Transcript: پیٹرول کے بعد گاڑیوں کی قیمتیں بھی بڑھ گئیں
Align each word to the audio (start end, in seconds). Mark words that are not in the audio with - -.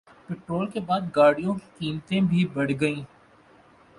پیٹرول 0.27 0.69
کے 0.71 0.79
بعد 0.87 1.01
گاڑیوں 1.15 1.53
کی 1.55 1.67
قیمتیں 1.77 2.21
بھی 2.21 2.45
بڑھ 2.53 2.71
گئیں 2.81 3.01